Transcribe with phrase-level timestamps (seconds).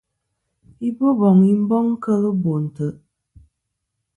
[0.87, 2.95] I Boboŋ i boŋ kel kemɨ bò ntè'.